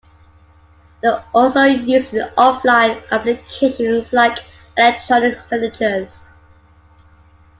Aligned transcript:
They're 1.03 1.23
also 1.31 1.61
used 1.61 2.11
in 2.15 2.27
offline 2.35 3.07
applications, 3.11 4.11
like 4.11 4.39
electronic 4.75 5.39
signatures. 5.41 6.29